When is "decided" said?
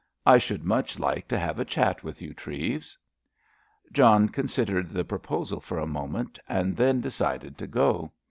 7.01-7.55